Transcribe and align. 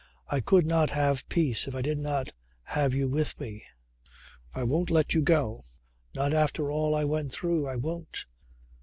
"I 0.27 0.39
could 0.39 0.65
not 0.65 0.89
have 0.89 1.29
peace 1.29 1.67
if 1.67 1.75
I 1.75 1.83
did 1.83 1.99
not 1.99 2.33
have 2.63 2.95
you 2.95 3.07
with 3.07 3.39
me. 3.39 3.65
I 4.51 4.63
won't 4.63 4.89
let 4.89 5.13
you 5.13 5.21
go. 5.21 5.61
Not 6.15 6.33
after 6.33 6.71
all 6.71 6.95
I 6.95 7.03
went 7.05 7.31
through. 7.31 7.67
I 7.67 7.75
won't." 7.75 8.25